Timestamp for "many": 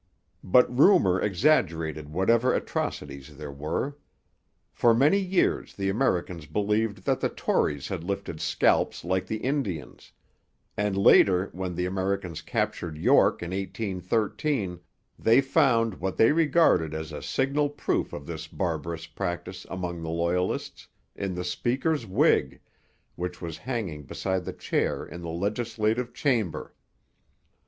4.95-5.19